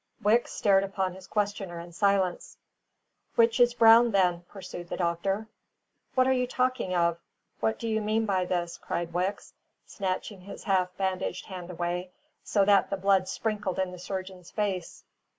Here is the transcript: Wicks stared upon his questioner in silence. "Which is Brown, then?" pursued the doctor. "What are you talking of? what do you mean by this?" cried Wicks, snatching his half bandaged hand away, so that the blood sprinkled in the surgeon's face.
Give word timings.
Wicks 0.23 0.51
stared 0.51 0.83
upon 0.83 1.13
his 1.13 1.27
questioner 1.27 1.77
in 1.79 1.91
silence. 1.91 2.57
"Which 3.35 3.59
is 3.59 3.75
Brown, 3.75 4.09
then?" 4.09 4.41
pursued 4.49 4.89
the 4.89 4.97
doctor. 4.97 5.47
"What 6.15 6.25
are 6.27 6.33
you 6.33 6.47
talking 6.47 6.95
of? 6.95 7.19
what 7.59 7.77
do 7.77 7.87
you 7.87 8.01
mean 8.01 8.25
by 8.25 8.45
this?" 8.45 8.79
cried 8.79 9.13
Wicks, 9.13 9.53
snatching 9.85 10.41
his 10.41 10.63
half 10.63 10.89
bandaged 10.97 11.45
hand 11.45 11.69
away, 11.69 12.09
so 12.43 12.65
that 12.65 12.89
the 12.89 12.97
blood 12.97 13.27
sprinkled 13.27 13.77
in 13.77 13.91
the 13.91 13.99
surgeon's 13.99 14.49
face. 14.49 15.03